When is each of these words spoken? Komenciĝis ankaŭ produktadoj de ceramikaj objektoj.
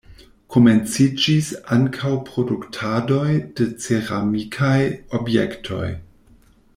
Komenciĝis 0.53 1.51
ankaŭ 1.75 2.13
produktadoj 2.31 3.27
de 3.59 3.67
ceramikaj 3.85 4.75
objektoj. 5.21 5.89